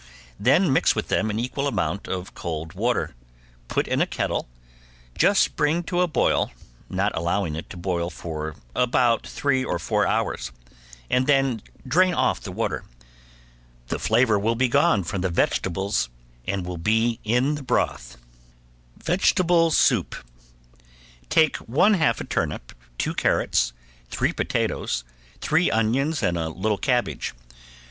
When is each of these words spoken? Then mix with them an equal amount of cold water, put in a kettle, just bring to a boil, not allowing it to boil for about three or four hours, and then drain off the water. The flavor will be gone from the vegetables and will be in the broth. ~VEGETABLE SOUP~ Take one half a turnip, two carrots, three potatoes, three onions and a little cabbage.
Then 0.39 0.73
mix 0.73 0.95
with 0.95 1.09
them 1.09 1.29
an 1.29 1.39
equal 1.39 1.67
amount 1.67 2.07
of 2.07 2.33
cold 2.33 2.73
water, 2.73 3.13
put 3.67 3.87
in 3.87 4.01
a 4.01 4.07
kettle, 4.07 4.49
just 5.15 5.55
bring 5.55 5.83
to 5.83 6.01
a 6.01 6.07
boil, 6.07 6.51
not 6.89 7.11
allowing 7.15 7.55
it 7.55 7.69
to 7.69 7.77
boil 7.77 8.09
for 8.09 8.55
about 8.75 9.27
three 9.27 9.63
or 9.63 9.77
four 9.77 10.07
hours, 10.07 10.51
and 11.07 11.27
then 11.27 11.61
drain 11.87 12.15
off 12.15 12.41
the 12.41 12.51
water. 12.51 12.83
The 13.89 13.99
flavor 13.99 14.39
will 14.39 14.55
be 14.55 14.67
gone 14.67 15.03
from 15.03 15.21
the 15.21 15.29
vegetables 15.29 16.09
and 16.47 16.65
will 16.65 16.77
be 16.77 17.19
in 17.23 17.53
the 17.53 17.61
broth. 17.61 18.17
~VEGETABLE 19.03 19.69
SOUP~ 19.69 20.15
Take 21.29 21.57
one 21.57 21.93
half 21.93 22.19
a 22.19 22.23
turnip, 22.23 22.73
two 22.97 23.13
carrots, 23.13 23.71
three 24.09 24.33
potatoes, 24.33 25.03
three 25.41 25.69
onions 25.69 26.23
and 26.23 26.39
a 26.39 26.49
little 26.49 26.79
cabbage. 26.79 27.35